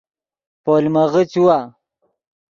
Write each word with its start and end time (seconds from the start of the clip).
پولمغے 0.63 1.23
چیوا 1.31 1.59